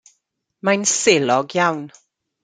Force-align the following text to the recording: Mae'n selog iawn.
Mae'n 0.69 0.85
selog 0.99 1.53
iawn. 1.59 1.85